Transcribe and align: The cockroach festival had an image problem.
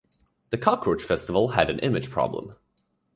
The 0.49 0.57
cockroach 0.57 1.03
festival 1.03 1.49
had 1.49 1.69
an 1.69 1.77
image 1.77 2.09
problem. 2.09 2.55